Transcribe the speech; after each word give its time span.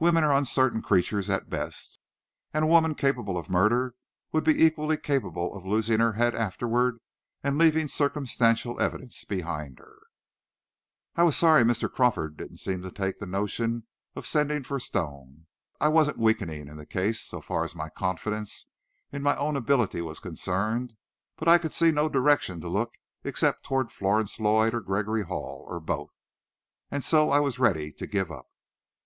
Women 0.00 0.24
are 0.24 0.32
uncertain 0.32 0.80
creatures, 0.80 1.28
at 1.28 1.50
best; 1.50 2.00
and 2.54 2.64
a 2.64 2.66
woman 2.66 2.94
capable 2.94 3.36
of 3.36 3.50
murder 3.50 3.94
would 4.32 4.42
be 4.42 4.64
equally 4.64 4.96
capable 4.96 5.54
of 5.54 5.66
losing 5.66 6.00
her 6.00 6.14
head 6.14 6.34
afterward, 6.34 6.98
and 7.42 7.58
leaving 7.58 7.86
circumstantial 7.86 8.80
evidence 8.80 9.26
behind 9.26 9.78
her. 9.78 9.98
I 11.14 11.24
was 11.24 11.36
sorry 11.36 11.62
Mr. 11.62 11.92
Crawford 11.92 12.38
didn't 12.38 12.56
seem 12.56 12.80
to 12.84 12.90
take 12.90 13.18
to 13.18 13.26
the 13.26 13.30
notion 13.30 13.82
of 14.14 14.24
sending 14.24 14.62
for 14.62 14.80
Stone. 14.80 15.44
I 15.78 15.88
wasn't 15.88 16.16
weakening 16.16 16.68
in 16.68 16.78
the 16.78 16.86
case 16.86 17.20
so 17.20 17.42
far 17.42 17.62
as 17.62 17.74
my 17.74 17.90
confidence 17.90 18.64
in 19.12 19.20
my 19.20 19.36
own 19.36 19.56
ability 19.56 20.00
was 20.00 20.20
concerned; 20.20 20.94
but 21.36 21.48
I 21.48 21.58
could 21.58 21.74
see 21.74 21.90
no 21.92 22.08
direction 22.08 22.62
to 22.62 22.68
look 22.68 22.94
except 23.24 23.62
toward 23.64 23.92
Florence 23.92 24.40
Lloyd 24.40 24.72
or 24.72 24.80
Gregory 24.80 25.24
Hall, 25.24 25.66
or 25.68 25.80
both. 25.80 26.14
And 26.90 27.04
so 27.04 27.28
I 27.28 27.40
was 27.40 27.58
ready 27.58 27.92
to 27.92 28.06
give 28.06 28.30
up. 28.32 28.46